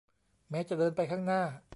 [0.49, 1.41] แม้จะเดินไปข้างหน้า